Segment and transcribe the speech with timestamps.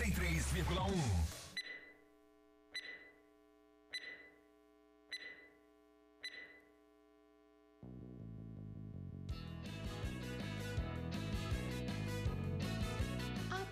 [0.00, 1.40] 93,1.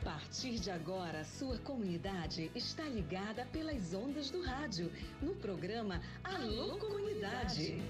[0.05, 4.93] partir de agora, sua comunidade está ligada pelas ondas do rádio,
[5.23, 7.81] no programa Alô Comunidade.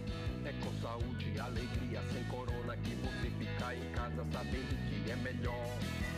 [0.45, 5.17] É com saúde e alegria, sem corona, que você fica em casa sabendo que é
[5.17, 6.18] melhor.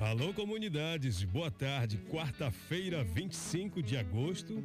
[0.00, 1.98] Alô, comunidades, boa tarde.
[2.08, 4.62] Quarta-feira, 25 de agosto.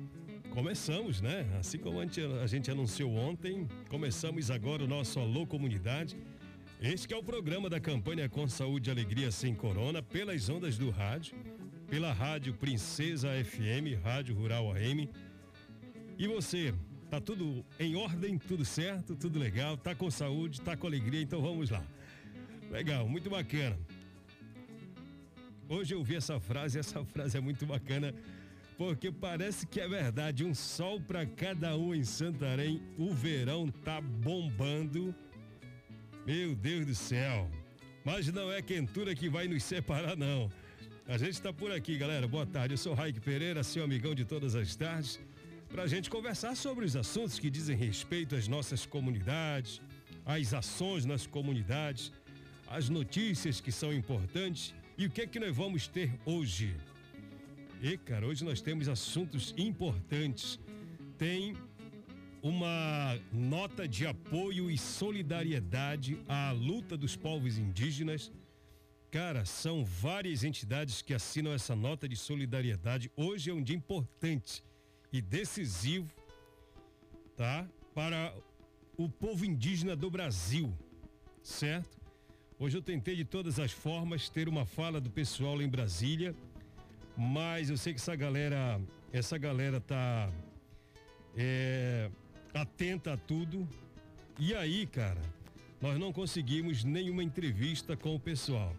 [0.51, 1.49] Começamos, né?
[1.59, 6.16] Assim como a gente anunciou ontem, começamos agora o nosso Alô Comunidade.
[6.80, 10.91] Este é o programa da campanha Com Saúde e Alegria Sem Corona, pelas ondas do
[10.91, 11.36] rádio,
[11.89, 15.09] pela Rádio Princesa FM, Rádio Rural AM.
[16.15, 16.75] E você,
[17.09, 21.41] tá tudo em ordem, tudo certo, tudo legal, tá com saúde, tá com alegria, então
[21.41, 21.83] vamos lá.
[22.69, 23.80] Legal, muito bacana.
[25.69, 28.14] Hoje eu vi essa frase, essa frase é muito bacana
[28.78, 30.44] porque parece que é verdade.
[30.44, 32.81] Um sol para cada um em Santarém.
[32.97, 35.16] O verão tá bombando.
[36.25, 37.50] Meu Deus do céu.
[38.03, 40.50] Mas não é quentura que vai nos separar, não.
[41.08, 42.27] A gente está por aqui, galera.
[42.27, 42.73] Boa tarde.
[42.73, 45.20] Eu sou Raik Pereira, seu amigão de todas as tardes,
[45.70, 49.81] para a gente conversar sobre os assuntos que dizem respeito às nossas comunidades,
[50.25, 52.11] às ações nas comunidades,
[52.67, 56.75] as notícias que são importantes e o que é que nós vamos ter hoje.
[57.81, 60.59] E, cara, hoje nós temos assuntos importantes.
[61.17, 61.55] Tem
[62.41, 68.31] uma nota de apoio e solidariedade à luta dos povos indígenas.
[69.09, 73.11] Cara, são várias entidades que assinam essa nota de solidariedade.
[73.15, 74.64] Hoje é um dia importante
[75.11, 76.11] e decisivo,
[77.36, 77.67] tá?
[77.93, 78.36] Para
[78.98, 80.73] o povo indígena do Brasil,
[81.42, 82.02] certo?
[82.59, 86.36] Hoje eu tentei de todas as formas ter uma fala do pessoal lá em Brasília
[87.15, 88.81] mas eu sei que essa galera,
[89.11, 90.31] essa galera tá
[91.37, 92.09] é,
[92.53, 93.67] atenta a tudo.
[94.39, 95.21] E aí, cara,
[95.80, 98.75] nós não conseguimos nenhuma entrevista com o pessoal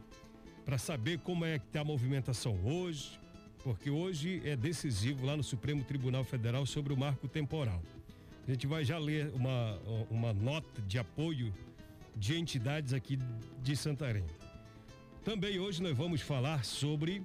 [0.64, 3.20] para saber como é que tá a movimentação hoje,
[3.62, 7.80] porque hoje é decisivo lá no Supremo Tribunal Federal sobre o marco temporal.
[8.46, 9.78] A gente vai já ler uma,
[10.10, 11.54] uma nota de apoio
[12.16, 13.18] de entidades aqui
[13.62, 14.24] de Santarém.
[15.24, 17.22] Também hoje nós vamos falar sobre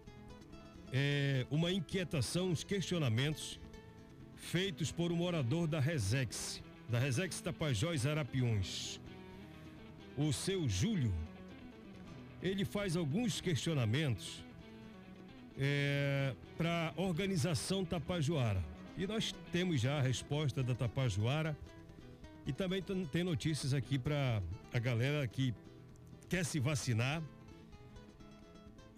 [0.91, 3.59] é, uma inquietação, uns questionamentos
[4.35, 8.99] feitos por um morador da Resex, da Resex Tapajós Arapiões.
[10.17, 11.13] O seu Júlio,
[12.41, 14.43] ele faz alguns questionamentos
[15.57, 18.63] é, para a organização Tapajoara.
[18.97, 21.57] E nós temos já a resposta da Tapajoara
[22.45, 24.41] e também tem notícias aqui para
[24.73, 25.53] a galera que
[26.27, 27.21] quer se vacinar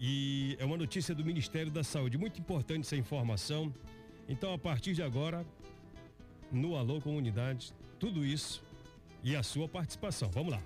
[0.04, 2.18] e é uma notícia do Ministério da Saúde.
[2.18, 3.72] Muito importante essa informação.
[4.28, 5.46] Então, a partir de agora,
[6.50, 8.64] no Alô Comunidade, tudo isso
[9.22, 10.28] e a sua participação.
[10.32, 10.62] Vamos lá.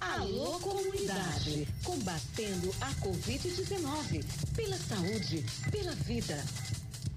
[0.00, 4.24] Alô Comunidade, combatendo a Covid-19,
[4.56, 6.44] pela saúde, pela vida.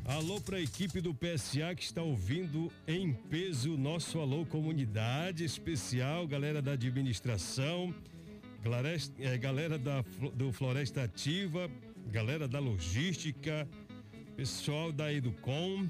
[0.08, 6.28] Alô para a equipe do PSA que está ouvindo em peso nosso Alô Comunidade especial,
[6.28, 7.92] galera da administração
[9.20, 11.70] é, galera da, do Floresta Ativa,
[12.12, 13.68] galera da logística,
[14.36, 15.88] pessoal da Educom,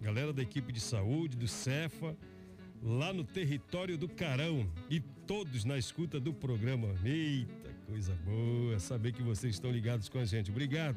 [0.00, 2.16] galera da equipe de saúde, do Cefa,
[2.82, 6.94] lá no território do Carão e todos na escuta do programa.
[7.04, 10.50] Eita, coisa boa saber que vocês estão ligados com a gente.
[10.50, 10.96] Obrigado.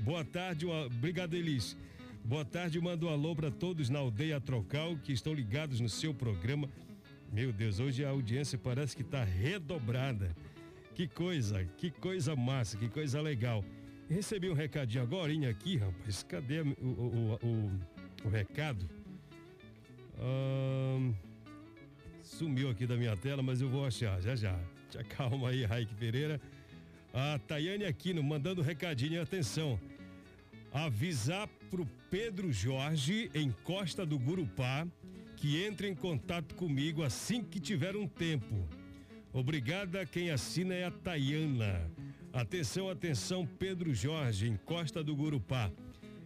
[0.00, 1.76] Boa tarde, obrigado Elis.
[2.24, 6.14] Boa tarde, mando um alô para todos na aldeia Trocal que estão ligados no seu
[6.14, 6.68] programa.
[7.32, 10.34] Meu Deus, hoje a audiência parece que está redobrada.
[10.94, 13.64] Que coisa, que coisa massa, que coisa legal.
[14.08, 16.22] Recebi um recadinho agora aqui, rapaz.
[16.22, 17.70] Cadê o, o, o,
[18.26, 18.88] o recado?
[22.22, 24.58] sumiu aqui da minha tela, mas eu vou achar já já.
[24.90, 26.40] Te acalma aí, Raik Pereira.
[27.16, 29.78] A Tayane Aquino mandando recadinho, atenção.
[30.72, 34.84] Avisar pro Pedro Jorge, em Costa do Gurupá,
[35.36, 38.68] que entre em contato comigo assim que tiver um tempo.
[39.32, 41.88] Obrigada, quem assina é a Tayana.
[42.32, 45.70] Atenção, atenção, Pedro Jorge, em Costa do Gurupá.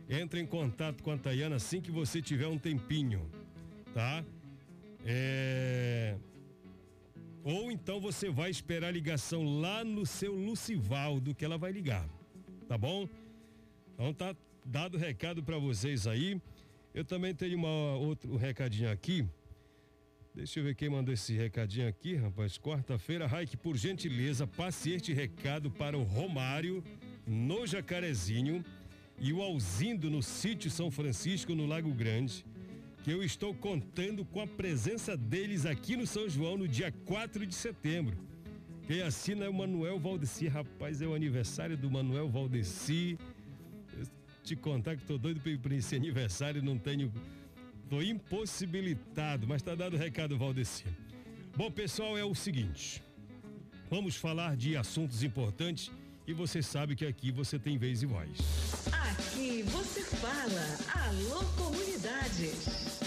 [0.09, 3.31] Entre em contato com a Tayana assim que você tiver um tempinho,
[3.93, 4.25] tá?
[5.05, 6.17] É...
[7.49, 12.07] Ou então você vai esperar a ligação lá no seu Lucivaldo que ela vai ligar,
[12.69, 13.09] tá bom?
[13.95, 16.39] Então tá dado o recado para vocês aí.
[16.93, 19.27] Eu também tenho uma outro recadinho aqui.
[20.35, 22.59] Deixa eu ver quem mandou esse recadinho aqui, rapaz.
[22.59, 26.85] Quarta-feira, Raik, por gentileza, passe este recado para o Romário,
[27.27, 28.63] no Jacarezinho
[29.19, 32.45] e o Alzindo no sítio São Francisco, no Lago Grande,
[33.11, 37.55] eu estou contando com a presença deles aqui no São João no dia 4 de
[37.55, 38.17] setembro.
[38.87, 43.19] Quem assina é o Manuel Valdeci, rapaz, é o aniversário do Manuel Valdeci.
[44.43, 47.13] Te contar que tô doido para esse aniversário, não tenho.
[47.89, 50.85] Tô impossibilitado, mas tá dado o recado, Valdeci.
[51.57, 53.03] Bom, pessoal, é o seguinte.
[53.91, 55.91] Vamos falar de assuntos importantes
[56.27, 58.31] e você sabe que aqui você tem vez e voz.
[58.93, 61.07] Aqui você fala.
[61.07, 62.98] Alô, comunidade.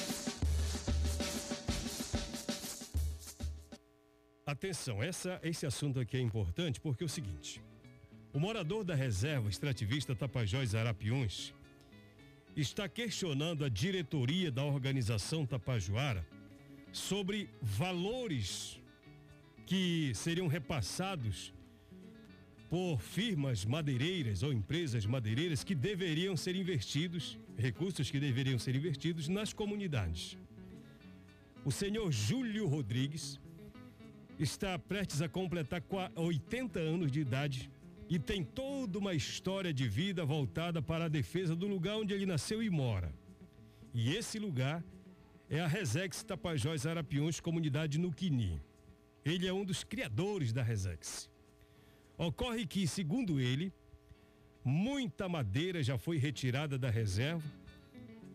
[4.51, 7.61] Atenção, essa, esse assunto aqui é importante porque é o seguinte:
[8.33, 11.53] o morador da reserva extrativista Tapajós Arapiuns
[12.53, 16.27] está questionando a diretoria da organização Tapajoara
[16.91, 18.77] sobre valores
[19.65, 21.53] que seriam repassados
[22.69, 29.29] por firmas madeireiras ou empresas madeireiras que deveriam ser investidos, recursos que deveriam ser investidos
[29.29, 30.37] nas comunidades.
[31.63, 33.39] O senhor Júlio Rodrigues
[34.39, 35.81] está prestes a completar
[36.15, 37.69] 80 anos de idade
[38.09, 42.25] e tem toda uma história de vida voltada para a defesa do lugar onde ele
[42.25, 43.13] nasceu e mora.
[43.93, 44.83] E esse lugar
[45.49, 48.61] é a Resex Tapajós Arapiões, comunidade no Quini.
[49.23, 51.29] Ele é um dos criadores da Resex.
[52.17, 53.71] Ocorre que, segundo ele,
[54.63, 57.43] muita madeira já foi retirada da reserva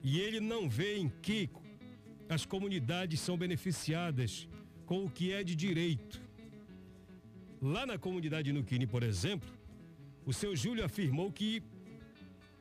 [0.02, 1.50] e ele não vê em que
[2.28, 4.48] as comunidades são beneficiadas
[4.86, 6.20] com o que é de direito.
[7.60, 9.48] Lá na comunidade Nuquini, por exemplo,
[10.24, 11.62] o seu Júlio afirmou que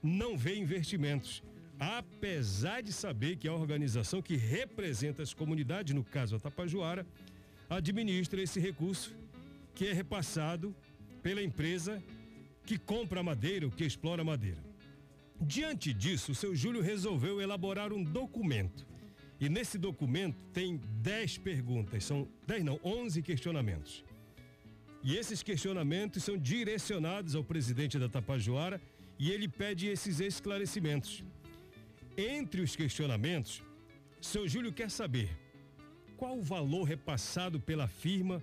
[0.02, 1.44] não vê investimentos,
[1.80, 7.06] apesar de saber que a organização que representa as comunidades, no caso a Tapajoara,
[7.70, 9.16] administra esse recurso
[9.74, 10.76] que é repassado
[11.22, 12.02] pela empresa
[12.66, 14.64] que compra madeira ou que explora madeira.
[15.40, 18.86] Diante disso, o seu Júlio resolveu elaborar um documento.
[19.40, 24.04] E nesse documento tem 10 perguntas, são 10 não, 11 questionamentos.
[25.04, 28.82] E esses questionamentos são direcionados ao presidente da Tapajoara
[29.20, 31.24] e ele pede esses esclarecimentos.
[32.18, 33.62] Entre os questionamentos,
[34.22, 35.30] seu Júlio quer saber
[36.18, 38.42] qual o valor repassado pela firma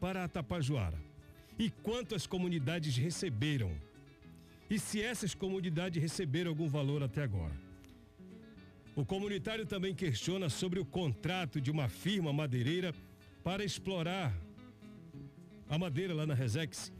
[0.00, 0.98] para a Tapajoara
[1.58, 3.72] e quanto as comunidades receberam.
[4.70, 7.67] E se essas comunidades receberam algum valor até agora.
[8.98, 12.92] O comunitário também questiona sobre o contrato de uma firma madeireira
[13.44, 14.36] para explorar
[15.68, 16.92] a madeira lá na Resex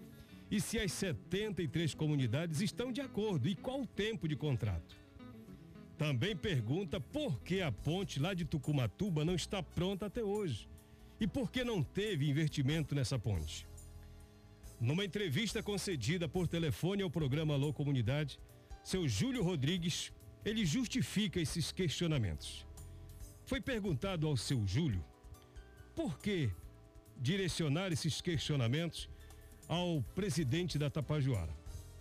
[0.48, 4.94] e se as 73 comunidades estão de acordo e qual o tempo de contrato.
[5.96, 10.68] Também pergunta por que a ponte lá de Tucumatuba não está pronta até hoje
[11.18, 13.66] e por que não teve investimento nessa ponte.
[14.80, 18.38] Numa entrevista concedida por telefone ao programa Alô Comunidade,
[18.84, 20.12] seu Júlio Rodrigues,
[20.44, 22.66] ele justifica esses questionamentos.
[23.44, 25.04] Foi perguntado ao seu Júlio
[25.94, 26.50] por que
[27.16, 29.08] direcionar esses questionamentos
[29.66, 31.52] ao presidente da Tapajoara.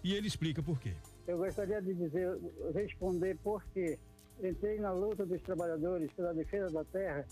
[0.04, 0.94] E ele explica por quê.
[1.28, 2.38] Eu gostaria de dizer,
[2.74, 3.98] responder por quê.
[4.42, 7.26] Entrei na luta dos trabalhadores pela defesa da terra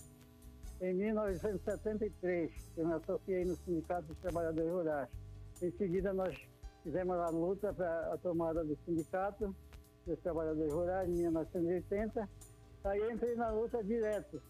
[0.80, 2.50] em 1973.
[2.76, 5.08] Eu me associei no Sindicato dos Trabalhadores Rurais
[5.62, 6.36] em seguida, nós
[6.82, 9.54] fizemos a luta para a tomada do sindicato
[10.06, 12.28] dos trabalhadores rurais em 1980.
[12.84, 14.40] Aí entrei na luta direto,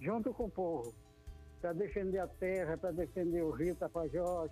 [0.00, 0.92] junto com o povo,
[1.60, 4.50] para defender a terra, para defender o rio Tapajós,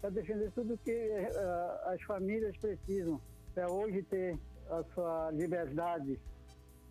[0.00, 3.20] para defender tudo que uh, as famílias precisam
[3.54, 6.18] para hoje ter a sua liberdade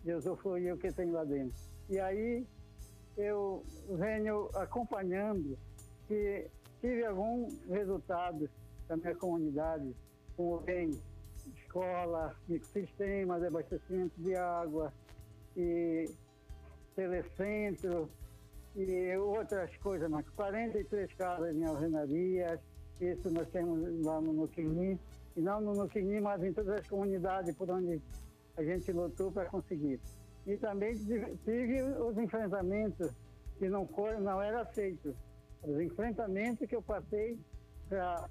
[0.02, 1.54] de usufruir o que tem lá dentro.
[1.90, 2.46] E aí
[3.16, 5.58] eu venho acompanhando
[6.08, 6.46] que
[6.80, 8.48] tive algum resultado
[8.88, 9.94] da minha comunidade,
[10.36, 10.90] como bem
[11.50, 12.34] escola,
[12.72, 14.92] sistemas de abastecimento de água
[15.56, 16.08] e
[16.94, 18.08] telecentro
[18.76, 22.60] e outras coisas, mas 43 casas em alvenarias,
[23.00, 24.98] isso nós temos lá no Nuquini,
[25.36, 28.00] e não no Nuquini, mas em todas as comunidades por onde
[28.56, 30.00] a gente lutou para conseguir.
[30.46, 30.94] E também
[31.44, 33.10] tive os enfrentamentos
[33.58, 35.14] que não, foram, não era aceito
[35.62, 37.38] os enfrentamentos que eu passei
[37.88, 38.28] para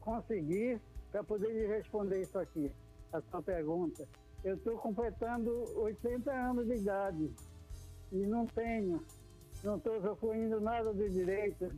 [0.00, 2.70] conseguir, para poder lhe responder isso aqui,
[3.12, 4.06] a sua pergunta.
[4.44, 7.30] Eu estou completando 80 anos de idade
[8.12, 9.02] e não tenho,
[9.64, 11.70] não estou usufruindo nada de direito,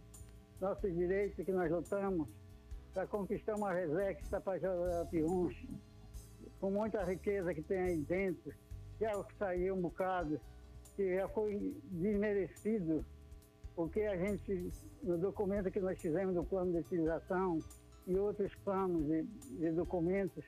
[0.61, 2.29] nossos direitos que nós lutamos
[2.93, 5.57] para conquistar uma Resex Tapajós Piuns,
[6.61, 8.53] com muita riqueza que tem aí dentro,
[9.01, 10.39] já saiu um bocado,
[10.97, 13.05] que já foi desmerecido,
[13.75, 14.71] porque a gente,
[15.03, 17.59] no documento que nós fizemos do plano de utilização
[18.07, 19.23] e outros planos de,
[19.59, 20.45] de documentos,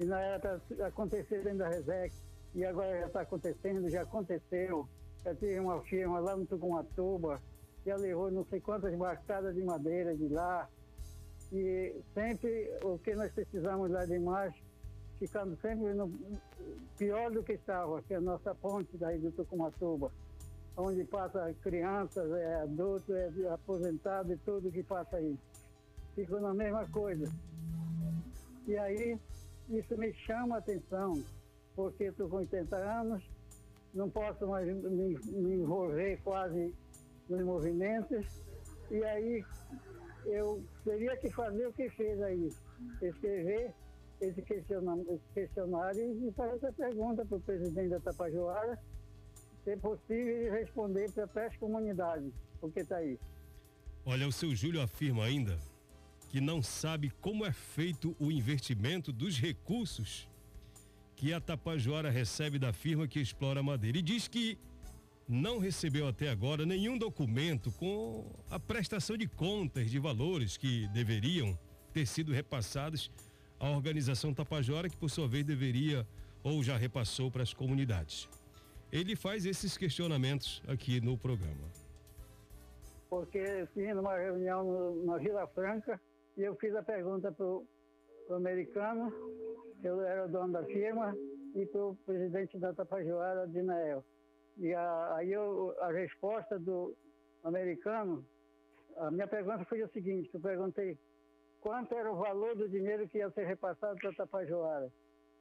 [0.00, 2.14] e não era para acontecer dentro da Resex,
[2.54, 4.88] e agora já está acontecendo, já aconteceu.
[5.24, 7.40] Já tive uma firma lá no Tucumatuba,
[7.84, 10.68] já levou não sei quantas marcadas de madeira de lá,
[11.52, 14.54] e sempre o que nós precisamos lá de mais,
[15.18, 16.12] ficando sempre no,
[16.96, 20.12] pior do que estava, que é a nossa ponte daí do Tucumatuba,
[20.76, 25.36] onde passa crianças, é adulto, é aposentado e tudo que passa aí.
[26.18, 27.32] Fica na mesma coisa.
[28.66, 29.16] E aí,
[29.68, 31.22] isso me chama a atenção,
[31.76, 33.22] porque estou com 80 anos,
[33.94, 36.74] não posso mais me, me envolver quase
[37.28, 38.26] nos movimentos,
[38.90, 39.44] e aí
[40.26, 42.52] eu teria que fazer o que fez aí,
[43.00, 43.72] escrever
[44.20, 48.76] esse questionário e fazer essa pergunta para o presidente da Tapajoara,
[49.62, 53.16] se é possível responder para as comunidades, o que está aí.
[54.04, 55.56] Olha, o seu Júlio afirma ainda
[56.28, 60.28] que não sabe como é feito o investimento dos recursos
[61.16, 63.98] que a Tapajoara recebe da firma que explora a madeira.
[63.98, 64.58] E diz que
[65.26, 71.58] não recebeu até agora nenhum documento com a prestação de contas de valores que deveriam
[71.92, 73.10] ter sido repassados
[73.58, 76.06] à organização Tapajora, que por sua vez deveria
[76.42, 78.28] ou já repassou para as comunidades.
[78.92, 81.68] Ele faz esses questionamentos aqui no programa.
[83.10, 86.00] Porque fiz numa reunião no, na Vila Franca
[86.38, 87.66] e eu fiz a pergunta para o
[88.30, 89.12] americano,
[89.82, 91.12] eu era o dono da firma,
[91.54, 94.04] e para o presidente da Tapajara, Dinael.
[94.56, 96.96] E a, aí eu, a resposta do
[97.42, 98.24] americano,
[98.98, 100.96] a minha pergunta foi o seguinte, eu perguntei
[101.60, 104.92] quanto era o valor do dinheiro que ia ser repassado para Tapajoara.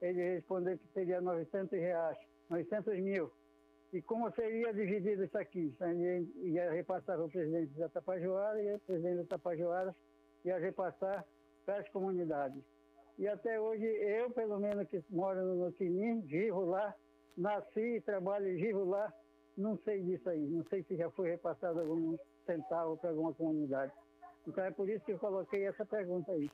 [0.01, 2.17] Ele respondeu que seria 900 reais,
[2.49, 3.31] 900 mil.
[3.93, 5.75] E como seria dividido isso aqui?
[5.79, 9.95] Ele ia repassar para o presidente da Tapajoara e o presidente da Tapajoara
[10.47, 11.25] ia repassar
[11.65, 12.63] para as comunidades.
[13.17, 16.93] E até hoje, eu, pelo menos, que moro no Quinim, vivo lá,
[17.35, 19.11] nasci e trabalho e vivo lá,
[19.57, 20.39] não sei disso aí.
[20.47, 23.91] Não sei se já foi repassado algum centavo para alguma comunidade.
[24.47, 26.49] Então é por isso que eu coloquei essa pergunta aí.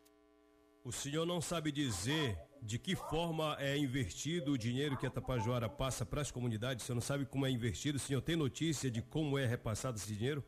[0.83, 5.69] O senhor não sabe dizer de que forma é investido o dinheiro que a Tapajoara
[5.69, 6.83] passa para as comunidades?
[6.83, 7.97] O senhor não sabe como é investido?
[7.97, 10.43] O senhor tem notícia de como é repassado esse dinheiro?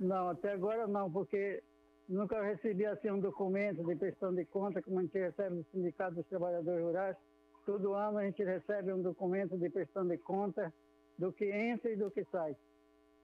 [0.00, 1.62] Não, até agora não, porque
[2.08, 6.16] nunca recebi assim um documento de prestação de conta como a gente recebe do Sindicato
[6.16, 7.16] dos Trabalhadores Rurais
[7.64, 10.72] Todo ano a gente recebe um documento de prestação de conta
[11.18, 12.54] do que entra e do que sai.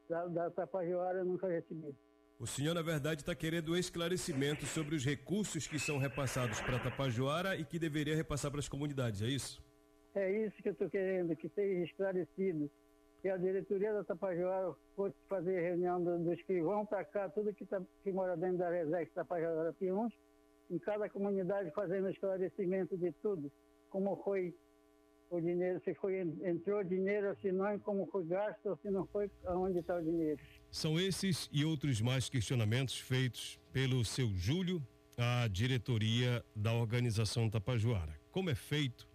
[0.08, 1.94] Da, da Tapajoara eu nunca recebi.
[2.38, 7.54] O senhor, na verdade, está querendo esclarecimento sobre os recursos que são repassados para Tapajoara
[7.56, 9.62] e que deveria repassar para as comunidades, é isso?
[10.14, 12.70] É isso que eu estou querendo, que seja esclarecido.
[13.22, 17.52] Que a diretoria da Tapajoara fosse fazer reunião do, dos que vão para cá, tudo
[17.52, 20.12] que, tá, que mora dentro da Resex Tapajoara Piuns,
[20.70, 23.50] em cada comunidade fazendo esclarecimento de tudo
[23.90, 24.54] como foi
[25.28, 29.78] o dinheiro, se foi entrou dinheiro, se não, como foi gasto, se não foi, aonde
[29.78, 30.40] está o dinheiro.
[30.70, 34.82] São esses e outros mais questionamentos feitos pelo seu Júlio
[35.16, 38.18] à diretoria da organização Tapajoara.
[38.30, 39.09] Como é feito?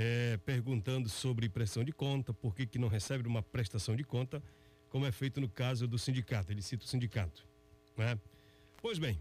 [0.00, 4.40] É, perguntando sobre prestação de conta, por que, que não recebe uma prestação de conta,
[4.88, 6.52] como é feito no caso do sindicato.
[6.52, 7.44] Ele cita o sindicato.
[7.96, 8.16] Né?
[8.80, 9.20] Pois bem,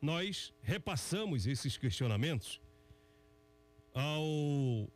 [0.00, 2.60] nós repassamos esses questionamentos
[3.92, 4.88] ao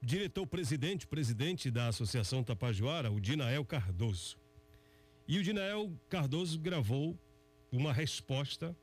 [0.00, 4.38] diretor-presidente, presidente da Associação Tapajoara, o Dinael Cardoso.
[5.26, 7.18] E o Dinael Cardoso gravou
[7.72, 8.76] uma resposta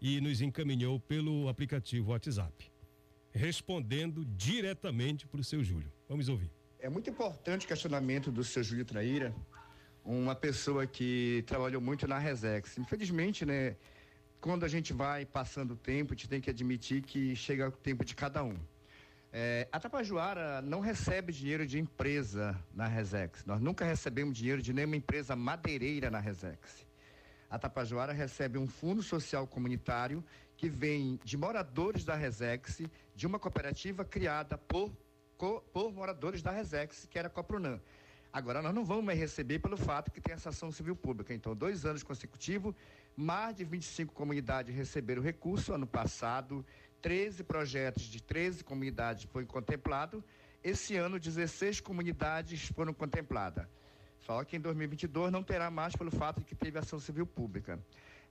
[0.00, 2.72] e nos encaminhou pelo aplicativo WhatsApp,
[3.36, 5.92] respondendo diretamente para o seu Júlio.
[6.08, 6.50] Vamos ouvir.
[6.78, 9.34] É muito importante o questionamento do seu Júlio Traíra,
[10.04, 12.78] uma pessoa que trabalhou muito na Resex.
[12.78, 13.76] Infelizmente, né,
[14.40, 17.72] quando a gente vai passando o tempo, a gente tem que admitir que chega o
[17.72, 18.56] tempo de cada um.
[19.32, 23.44] É, a Tapajoara não recebe dinheiro de empresa na Resex.
[23.44, 26.86] Nós nunca recebemos dinheiro de nenhuma empresa madeireira na Resex.
[27.50, 30.24] A Tapajoara recebe um fundo social comunitário
[30.56, 32.82] que vem de moradores da Resex,
[33.14, 34.90] de uma cooperativa criada por,
[35.72, 37.80] por moradores da Resex, que era a Coprunan.
[38.32, 41.32] Agora, nós não vamos mais receber pelo fato que tem essa ação civil pública.
[41.32, 42.74] Então, dois anos consecutivos,
[43.16, 46.64] mais de 25 comunidades receberam recurso ano passado,
[47.00, 50.22] 13 projetos de 13 comunidades foi contemplado.
[50.62, 53.66] Esse ano, 16 comunidades foram contempladas.
[54.20, 57.78] Só que em 2022 não terá mais pelo fato de que teve ação civil pública.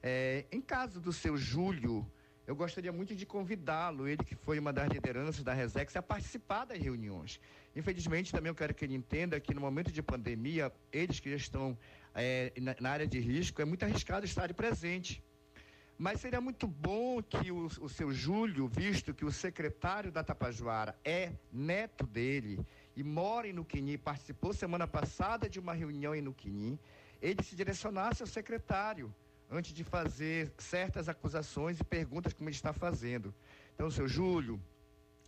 [0.08, 2.06] É, em caso do seu Júlio,
[2.46, 6.64] eu gostaria muito de convidá-lo, ele que foi uma das lideranças da Resex, a participar
[6.64, 7.40] das reuniões.
[7.76, 11.38] Infelizmente, também eu quero que ele entenda que no momento de pandemia, eles que já
[11.38, 11.76] estão
[12.14, 15.24] é, na, na, área de risco, é muito arriscado estar presente.
[15.98, 20.96] Mas seria muito bom que o, o seu Júlio, visto que o secretário da Tapajoara
[21.04, 22.64] é neto dele
[22.96, 26.80] e mora em Nuquini, participou semana passada de uma reunião em Nuquini,
[27.20, 29.12] ele se direcionasse ao secretário
[29.50, 33.34] antes de fazer certas acusações e perguntas como ele está fazendo.
[33.74, 34.60] Então, seu Júlio,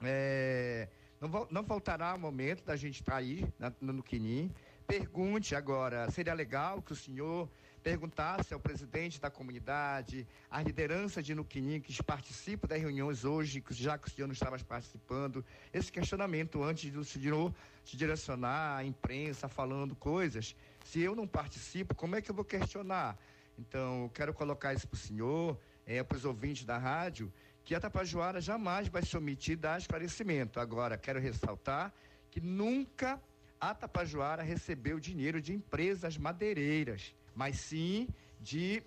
[0.01, 0.87] é,
[1.19, 4.51] não, não faltará momento da gente estar aí na, no Quini.
[4.85, 7.49] Pergunte agora, seria legal que o senhor
[7.87, 13.97] perguntasse ao presidente da comunidade, à liderança de Nuquinim, que participa das reuniões hoje, já
[13.97, 15.43] que o senhor não estava participando,
[15.73, 17.53] esse questionamento antes do senhor
[17.85, 20.53] se direcionar à imprensa falando coisas.
[20.83, 23.17] Se eu não participo, como é que eu vou questionar?
[23.57, 27.31] Então, eu quero colocar isso para o senhor, é, para os ouvintes da rádio,
[27.63, 30.59] que a Tapajoara jamais vai se omitir dar esclarecimento.
[30.59, 31.93] Agora, quero ressaltar
[32.29, 33.19] que nunca
[33.59, 38.07] a Tapajoara recebeu dinheiro de empresas madeireiras, mas sim
[38.39, 38.83] de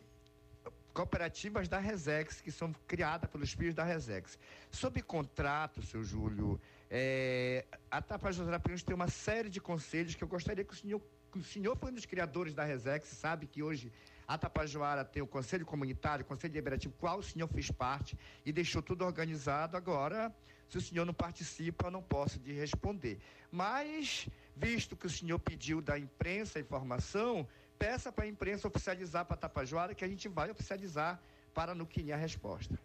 [0.92, 4.38] cooperativas da Resex, que são criadas pelos filhos da Resex.
[4.70, 10.64] Sob contrato, seu Júlio, é, a Tapajoara tem uma série de conselhos que eu gostaria
[10.64, 11.00] que o senhor,
[11.32, 13.92] que o senhor foi um dos criadores da Resex, sabe que hoje
[14.30, 18.52] a Tapajoara tem o Conselho Comunitário, o Conselho Deliberativo, qual o senhor fez parte e
[18.52, 19.76] deixou tudo organizado.
[19.76, 20.32] Agora,
[20.68, 23.18] se o senhor não participa, eu não posso lhe responder.
[23.50, 27.44] Mas, visto que o senhor pediu da imprensa a informação,
[27.76, 31.20] peça para a imprensa oficializar para a Tapajoara, que a gente vai oficializar
[31.52, 32.78] para no Quini a resposta.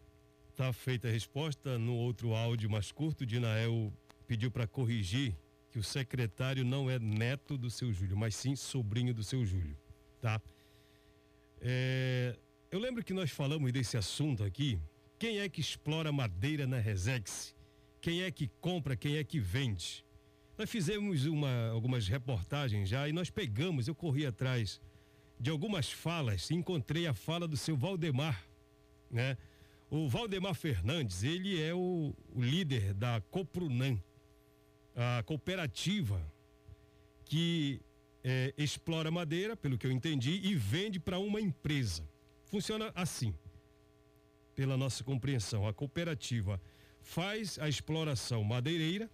[0.49, 1.77] Está feita a resposta.
[1.77, 3.93] No outro áudio mais curto, Dinael
[4.25, 5.37] pediu para corrigir
[5.69, 9.77] que o secretário não é neto do seu Júlio, mas sim sobrinho do seu Júlio,
[10.19, 10.41] tá?
[11.61, 12.37] É,
[12.71, 14.79] eu lembro que nós falamos desse assunto aqui.
[15.17, 17.55] Quem é que explora madeira na Resex?
[18.01, 18.95] Quem é que compra?
[18.95, 20.05] Quem é que vende?
[20.57, 24.79] Nós fizemos uma, algumas reportagens já e nós pegamos, eu corri atrás
[25.39, 28.45] de algumas falas, encontrei a fala do seu Valdemar,
[29.11, 29.37] né?
[29.89, 33.97] O Valdemar Fernandes, ele é o, o líder da Coprunan,
[34.95, 36.21] a cooperativa
[37.25, 37.81] que
[38.27, 42.03] é, explora madeira, pelo que eu entendi, e vende para uma empresa.
[42.45, 43.35] Funciona assim,
[44.55, 45.67] pela nossa compreensão.
[45.67, 46.59] A cooperativa
[47.03, 49.11] faz a exploração madeireira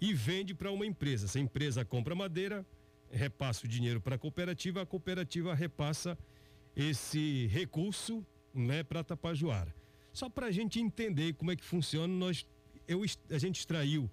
[0.00, 1.28] e vende para uma empresa.
[1.28, 2.64] Se a empresa compra madeira,
[3.10, 6.16] repassa o dinheiro para a cooperativa, a cooperativa repassa
[6.74, 9.74] esse recurso né, para Tapajoara.
[10.10, 12.46] Só para a gente entender como é que funciona, nós,
[12.88, 14.10] eu, a gente extraiu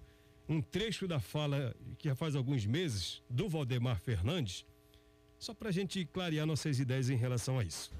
[0.50, 4.66] um trecho da fala que já faz alguns meses do Valdemar Fernandes,
[5.38, 7.92] só para a gente clarear nossas ideias em relação a isso.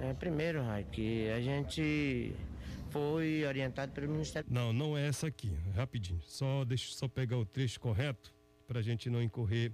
[0.00, 2.34] É, primeiro, Rai, que a gente
[2.90, 4.48] foi orientado pelo Ministério.
[4.52, 6.20] Não, não é essa aqui, rapidinho.
[6.26, 8.34] Só deixa só pegar o trecho correto
[8.66, 9.70] para a gente não incorrer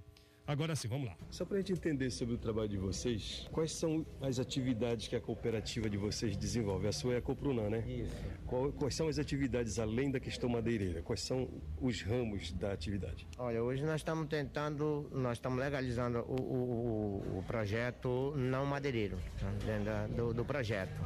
[0.49, 1.15] Agora sim, vamos lá.
[1.29, 5.15] Só para a gente entender sobre o trabalho de vocês, quais são as atividades que
[5.15, 6.87] a cooperativa de vocês desenvolve?
[6.87, 7.83] A sua é a Coprunã, né?
[7.87, 8.15] Isso.
[8.47, 11.03] Qual, quais são as atividades além da questão madeireira?
[11.03, 11.47] Quais são
[11.79, 13.27] os ramos da atividade?
[13.37, 19.51] Olha, hoje nós estamos tentando, nós estamos legalizando o, o, o projeto não madeireiro, tá?
[19.63, 20.99] dentro do, do projeto.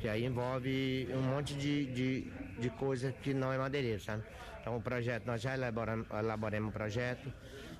[0.00, 4.24] Que aí envolve um monte de, de, de coisa que não é madeireiro, sabe?
[4.60, 7.32] Então o projeto, nós já elaboramos, elaboramos o projeto,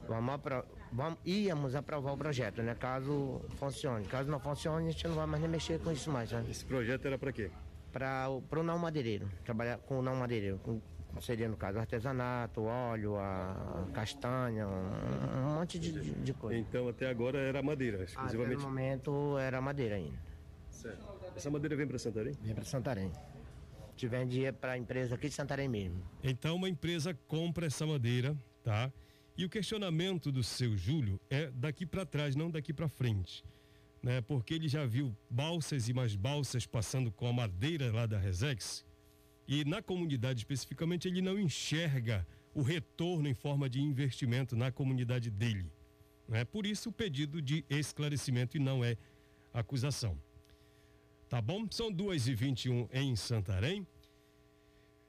[0.06, 0.40] vamos
[0.94, 2.74] vamos, íamos aprovar o projeto, né?
[2.74, 4.06] Caso funcione.
[4.06, 6.30] Caso não funcione, a gente não vai mais nem mexer com isso mais.
[6.30, 6.44] Né?
[6.48, 7.50] Esse projeto era para quê?
[7.92, 10.58] Para o não madeireiro, trabalhar com o não madeireiro.
[10.58, 10.80] Com,
[11.20, 16.58] seria no caso artesanato, óleo, a castanha, um, um monte de, de, coisa.
[16.58, 18.54] Então até agora era madeira, exclusivamente?
[18.54, 20.18] Até no momento era madeira ainda.
[20.70, 21.14] Certo.
[21.36, 22.34] Essa madeira vem para Santarém?
[22.42, 23.12] Vem para Santarém.
[23.14, 26.02] A gente vende para a empresa aqui de Santarém mesmo.
[26.22, 28.92] Então uma empresa compra essa madeira, tá?
[29.36, 33.44] E o questionamento do seu Júlio é daqui para trás, não daqui para frente.
[34.00, 34.20] Né?
[34.20, 38.84] Porque ele já viu balsas e mais balsas passando com a madeira lá da Resex.
[39.48, 45.30] E na comunidade especificamente, ele não enxerga o retorno em forma de investimento na comunidade
[45.30, 45.66] dele.
[46.28, 46.44] Né?
[46.44, 48.96] Por isso, o pedido de esclarecimento e não é
[49.52, 50.16] acusação.
[51.28, 51.66] Tá bom?
[51.70, 53.84] São 2h21 em Santarém.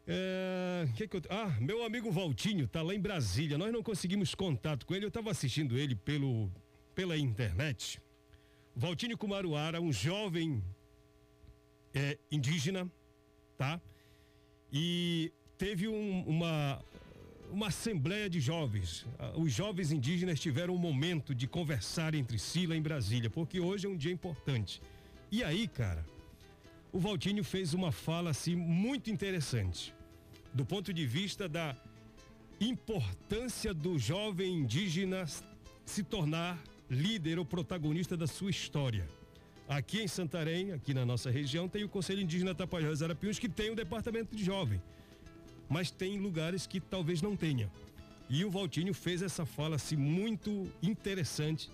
[0.07, 3.57] É, que que eu, ah, meu amigo Valtinho tá lá em Brasília.
[3.57, 5.05] Nós não conseguimos contato com ele.
[5.05, 6.51] Eu estava assistindo ele pelo,
[6.93, 7.99] pela internet.
[8.75, 10.63] Valtinho Kumaruara, um jovem
[11.93, 12.89] é, indígena,
[13.57, 13.81] tá?
[14.77, 16.83] e teve um, uma
[17.51, 19.05] uma assembleia de jovens.
[19.17, 23.59] Ah, os jovens indígenas tiveram um momento de conversar entre si lá em Brasília, porque
[23.59, 24.81] hoje é um dia importante.
[25.31, 26.03] E aí, cara,
[26.95, 29.93] o Valtinho fez uma fala assim muito interessante,
[30.53, 31.75] do ponto de vista da
[32.59, 35.25] importância do jovem indígena
[35.85, 36.57] se tornar
[36.89, 39.05] líder ou protagonista da sua história.
[39.67, 43.71] Aqui em Santarém, aqui na nossa região, tem o Conselho Indígena Tapajós Arapiuns, que tem
[43.71, 44.81] o departamento de jovem
[45.67, 47.71] mas tem lugares que talvez não tenha.
[48.29, 51.69] E o Valtinho fez essa fala assim muito interessante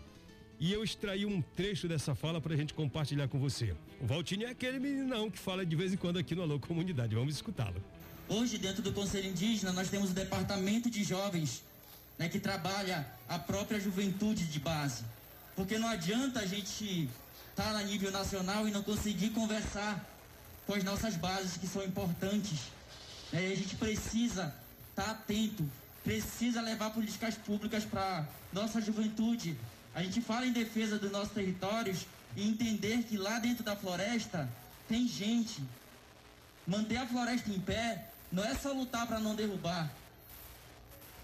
[0.62, 3.76] e eu extraí um trecho dessa fala para a gente compartilhar com você.
[4.00, 7.16] O Valtinho é aquele meninão que fala de vez em quando aqui no Alô Comunidade.
[7.16, 7.84] Vamos escutá-lo.
[8.30, 11.64] Hoje, dentro do Conselho Indígena, nós temos o Departamento de Jovens,
[12.20, 15.04] né, que trabalha a própria juventude de base.
[15.56, 17.10] Porque não adianta a gente
[17.50, 20.08] estar tá a nível nacional e não conseguir conversar
[20.68, 22.60] com as nossas bases que são importantes
[23.34, 24.54] é, a gente precisa
[24.90, 25.68] estar tá atento,
[26.04, 29.58] precisa levar políticas públicas para nossa juventude.
[29.94, 34.50] A gente fala em defesa dos nossos territórios e entender que lá dentro da floresta
[34.88, 35.62] tem gente.
[36.66, 39.92] Manter a floresta em pé não é só lutar para não derrubar.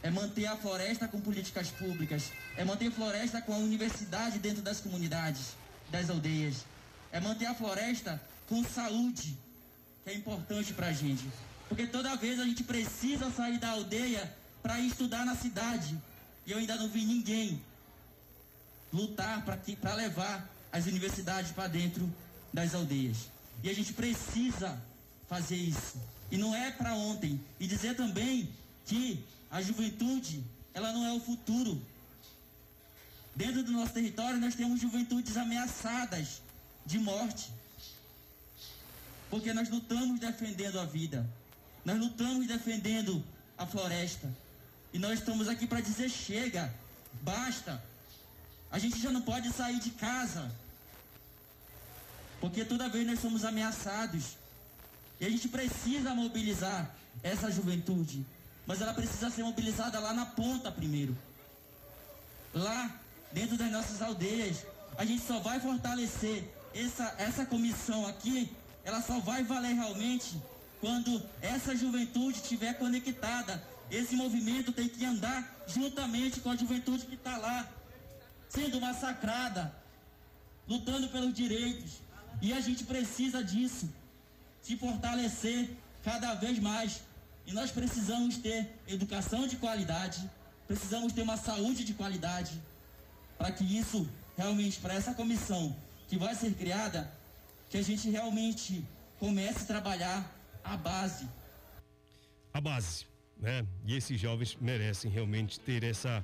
[0.03, 2.31] É manter a floresta com políticas públicas.
[2.57, 5.55] É manter a floresta com a universidade dentro das comunidades,
[5.89, 6.65] das aldeias.
[7.11, 9.37] É manter a floresta com saúde,
[10.03, 11.25] que é importante para a gente.
[11.69, 15.97] Porque toda vez a gente precisa sair da aldeia para estudar na cidade.
[16.45, 17.61] E eu ainda não vi ninguém
[18.91, 22.11] lutar para levar as universidades para dentro
[22.53, 23.29] das aldeias.
[23.63, 24.81] E a gente precisa
[25.27, 25.99] fazer isso.
[26.31, 27.39] E não é para ontem.
[27.59, 28.49] E dizer também
[28.85, 31.81] que a juventude, ela não é o futuro.
[33.35, 36.41] Dentro do nosso território nós temos juventudes ameaçadas
[36.85, 37.51] de morte.
[39.29, 41.27] Porque nós lutamos defendendo a vida.
[41.83, 43.23] Nós lutamos defendendo
[43.57, 44.29] a floresta.
[44.93, 46.73] E nós estamos aqui para dizer: chega,
[47.21, 47.83] basta.
[48.71, 50.51] A gente já não pode sair de casa.
[52.39, 54.37] Porque toda vez nós somos ameaçados.
[55.19, 58.25] E a gente precisa mobilizar essa juventude.
[58.65, 61.17] Mas ela precisa ser mobilizada lá na ponta primeiro.
[62.53, 62.99] Lá,
[63.31, 64.65] dentro das nossas aldeias.
[64.97, 68.51] A gente só vai fortalecer essa, essa comissão aqui.
[68.83, 70.39] Ela só vai valer realmente
[70.79, 77.15] quando essa juventude estiver conectada, esse movimento tem que andar juntamente com a juventude que
[77.15, 77.67] está lá,
[78.49, 79.73] sendo massacrada,
[80.67, 81.99] lutando pelos direitos.
[82.41, 83.89] E a gente precisa disso,
[84.61, 85.69] se fortalecer
[86.03, 87.01] cada vez mais.
[87.45, 90.29] E nós precisamos ter educação de qualidade,
[90.67, 92.61] precisamos ter uma saúde de qualidade,
[93.37, 95.75] para que isso realmente, para essa comissão
[96.07, 97.11] que vai ser criada,
[97.69, 98.85] que a gente realmente
[99.19, 101.27] comece a trabalhar a base.
[102.53, 103.05] A base,
[103.37, 103.65] né?
[103.85, 106.23] E esses jovens merecem realmente ter essa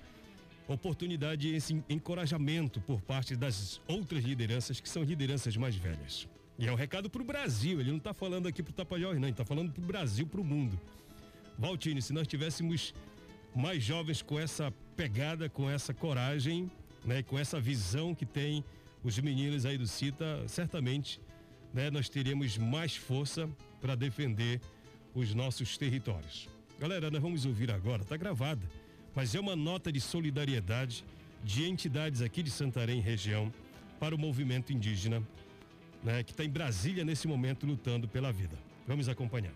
[0.68, 6.28] oportunidade, esse encorajamento por parte das outras lideranças que são lideranças mais velhas.
[6.58, 9.16] E é um recado para o Brasil, ele não está falando aqui para o Tapajós,
[9.16, 10.80] não, ele está falando para o Brasil, para o mundo.
[11.58, 12.94] Valtini, se nós tivéssemos
[13.56, 16.72] mais jovens com essa pegada, com essa coragem,
[17.06, 18.64] né, com essa visão que tem
[19.04, 21.20] os meninos aí do CITA, certamente
[21.74, 23.50] né, nós teríamos mais força
[23.82, 24.62] para defender
[25.14, 26.48] os nossos territórios.
[26.80, 28.62] Galera, nós vamos ouvir agora, tá gravada,
[29.16, 31.04] mas é uma nota de solidariedade
[31.44, 33.54] de entidades aqui de Santarém região
[34.00, 35.22] para o movimento indígena,
[36.04, 38.58] né, que está em Brasília nesse momento lutando pela vida.
[38.88, 39.54] Vamos acompanhar.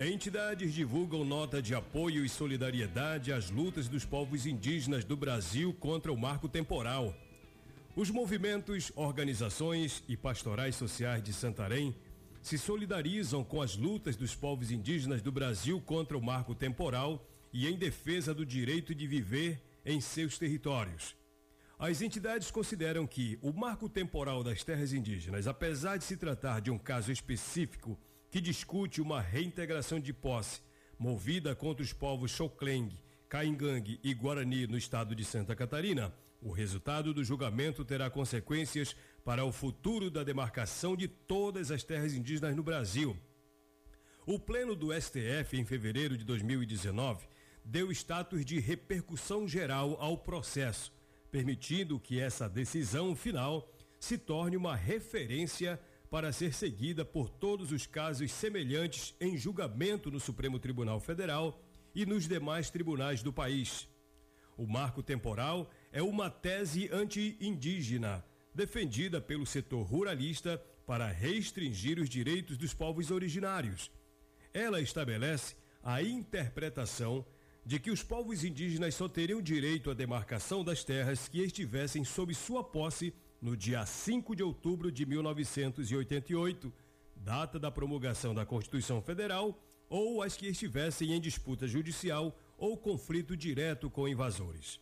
[0.00, 6.12] Entidades divulgam nota de apoio e solidariedade às lutas dos povos indígenas do Brasil contra
[6.12, 7.14] o marco temporal.
[7.94, 11.94] Os movimentos, organizações e pastorais sociais de Santarém
[12.42, 17.68] se solidarizam com as lutas dos povos indígenas do Brasil contra o marco temporal e
[17.68, 21.14] em defesa do direito de viver em seus territórios.
[21.78, 26.72] As entidades consideram que o marco temporal das terras indígenas, apesar de se tratar de
[26.72, 27.96] um caso específico
[28.28, 30.60] que discute uma reintegração de posse
[30.98, 32.90] movida contra os povos Xocleng,
[33.28, 39.44] Caingangue e Guarani no estado de Santa Catarina, o resultado do julgamento terá consequências para
[39.44, 43.16] o futuro da demarcação de todas as terras indígenas no Brasil.
[44.26, 47.26] O pleno do STF, em fevereiro de 2019,
[47.64, 50.92] deu status de repercussão geral ao processo,
[51.30, 57.86] permitindo que essa decisão final se torne uma referência para ser seguida por todos os
[57.86, 61.60] casos semelhantes em julgamento no Supremo Tribunal Federal
[61.94, 63.88] e nos demais tribunais do país.
[64.56, 68.24] O marco temporal é uma tese anti-indígena,
[68.54, 73.90] defendida pelo setor ruralista para restringir os direitos dos povos originários.
[74.52, 77.26] Ela estabelece a interpretação
[77.64, 82.34] de que os povos indígenas só teriam direito à demarcação das terras que estivessem sob
[82.34, 86.72] sua posse no dia 5 de outubro de 1988,
[87.16, 93.36] data da promulgação da Constituição Federal, ou as que estivessem em disputa judicial ou conflito
[93.36, 94.80] direto com invasores.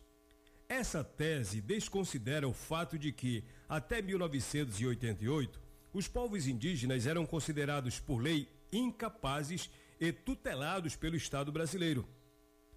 [0.67, 5.61] Essa tese desconsidera o fato de que, até 1988,
[5.93, 9.69] os povos indígenas eram considerados por lei incapazes
[9.99, 12.07] e tutelados pelo Estado brasileiro.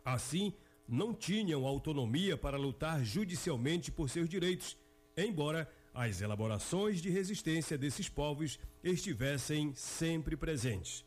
[0.07, 0.53] Assim,
[0.87, 4.77] não tinham autonomia para lutar judicialmente por seus direitos,
[5.17, 11.05] embora as elaborações de resistência desses povos estivessem sempre presentes.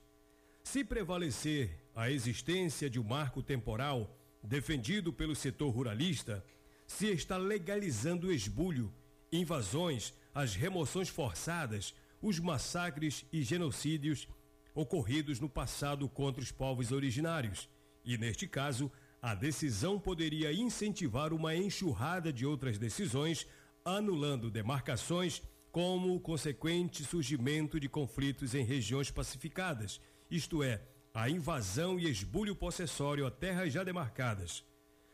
[0.65, 6.43] Se prevalecer a existência de um marco temporal defendido pelo setor ruralista,
[6.85, 8.93] se está legalizando o esbulho,
[9.31, 14.27] invasões, as remoções forçadas, os massacres e genocídios
[14.75, 17.69] ocorridos no passado contra os povos originários.
[18.09, 18.91] E neste caso,
[19.21, 23.45] a decisão poderia incentivar uma enxurrada de outras decisões,
[23.85, 30.81] anulando demarcações, como o consequente surgimento de conflitos em regiões pacificadas, isto é,
[31.13, 34.63] a invasão e esbulho possessório a terras já demarcadas.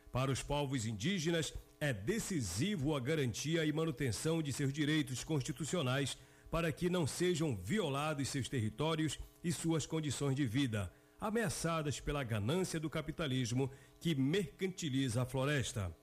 [0.10, 6.17] Para os povos indígenas, é decisivo a garantia e manutenção de seus direitos constitucionais
[6.49, 12.80] para que não sejam violados seus territórios e suas condições de vida, ameaçadas pela ganância
[12.80, 15.95] do capitalismo que mercantiliza a floresta.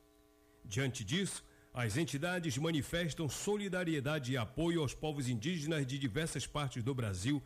[0.65, 6.95] Diante disso, as entidades manifestam solidariedade e apoio aos povos indígenas de diversas partes do
[6.95, 7.43] Brasil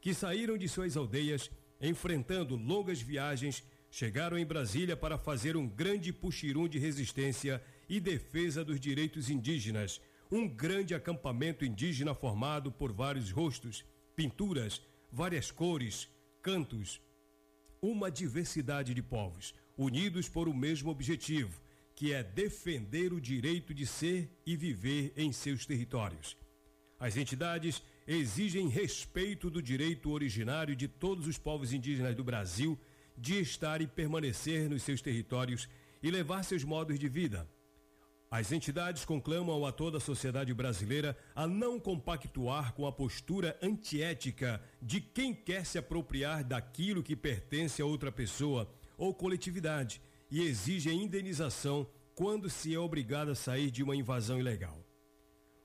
[0.00, 6.12] que saíram de suas aldeias, enfrentando longas viagens chegaram em Brasília para fazer um grande
[6.12, 13.32] puxirum de resistência e defesa dos direitos indígenas, um grande acampamento indígena formado por vários
[13.32, 14.80] rostos, pinturas,
[15.10, 16.08] várias cores,
[16.40, 17.00] cantos,
[17.82, 21.62] uma diversidade de povos, unidos por o mesmo objetivo,
[21.94, 26.36] que é defender o direito de ser e viver em seus territórios.
[26.98, 32.78] As entidades exigem respeito do direito originário de todos os povos indígenas do Brasil
[33.16, 35.68] de estar e permanecer nos seus territórios
[36.02, 37.48] e levar seus modos de vida.
[38.30, 44.62] As entidades conclamam a toda a sociedade brasileira a não compactuar com a postura antiética
[44.80, 50.92] de quem quer se apropriar daquilo que pertence a outra pessoa ou coletividade e exige
[50.92, 54.78] indenização quando se é obrigado a sair de uma invasão ilegal.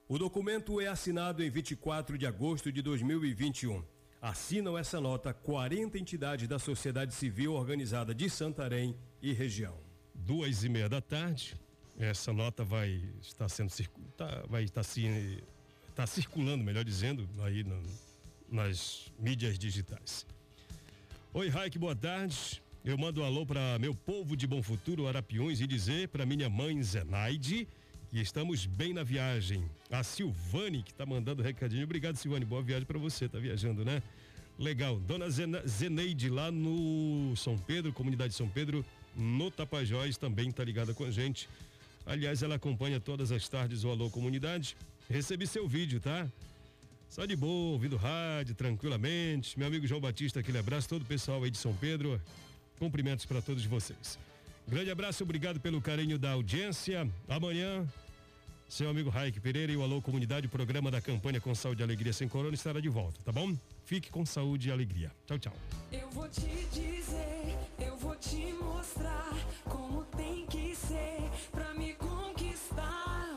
[0.08, 3.84] O documento é assinado em 24 de agosto de 2021
[4.26, 9.78] assinam essa nota 40 entidades da sociedade civil organizada de Santarém e região.
[10.16, 11.56] Duas e meia da tarde,
[12.00, 13.72] essa nota vai estar sendo
[14.18, 15.44] tá, vai estar se
[15.96, 17.82] tá circulando, melhor dizendo, aí no,
[18.50, 20.26] nas mídias digitais.
[21.34, 22.62] Oi, Raik, boa tarde.
[22.84, 26.50] Eu mando um alô para meu povo de Bom Futuro, Arapiões, e dizer para minha
[26.50, 27.68] mãe Zenaide
[28.10, 29.70] que estamos bem na viagem.
[29.90, 31.84] A Silvane que está mandando recadinho.
[31.84, 32.46] Obrigado, Silvane.
[32.46, 33.28] Boa viagem para você.
[33.28, 34.04] Tá viajando, né?
[34.58, 35.00] Legal.
[35.00, 41.06] Dona Zeneide lá no São Pedro, comunidade São Pedro, no Tapajós, também tá ligada com
[41.06, 41.50] a gente.
[42.06, 44.78] Aliás, ela acompanha todas as tardes o Alô Comunidade.
[45.10, 46.28] Recebi seu vídeo, tá?
[47.10, 49.58] Só de boa, ouvindo rádio, tranquilamente.
[49.58, 52.22] Meu amigo João Batista, aquele abraço, todo o pessoal aí de São Pedro.
[52.78, 54.20] Cumprimentos para todos vocês.
[54.68, 57.10] Grande abraço, obrigado pelo carinho da audiência.
[57.28, 57.88] Amanhã
[58.68, 61.84] seu amigo Raik Pereira e o Alô Comunidade, o programa da campanha com saúde e
[61.84, 63.56] alegria sem corona estará de volta, tá bom?
[63.86, 65.12] Fique com saúde e alegria.
[65.28, 65.54] Tchau, tchau.
[65.92, 69.32] Eu vou te dizer, eu vou te mostrar
[69.64, 71.22] como tem que ser
[71.52, 73.35] pra me conquistar.